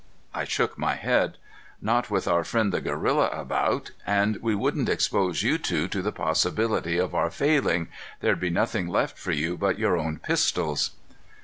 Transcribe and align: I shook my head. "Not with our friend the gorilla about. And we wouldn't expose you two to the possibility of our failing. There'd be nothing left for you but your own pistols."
I 0.33 0.45
shook 0.45 0.79
my 0.79 0.95
head. 0.95 1.37
"Not 1.79 2.09
with 2.09 2.27
our 2.27 2.43
friend 2.43 2.73
the 2.73 2.81
gorilla 2.81 3.27
about. 3.31 3.91
And 4.07 4.37
we 4.37 4.55
wouldn't 4.55 4.89
expose 4.89 5.43
you 5.43 5.59
two 5.59 5.87
to 5.89 6.01
the 6.01 6.11
possibility 6.11 6.97
of 6.97 7.13
our 7.13 7.29
failing. 7.29 7.87
There'd 8.19 8.39
be 8.39 8.49
nothing 8.49 8.87
left 8.87 9.19
for 9.19 9.31
you 9.31 9.57
but 9.59 9.77
your 9.77 9.99
own 9.99 10.17
pistols." 10.17 10.89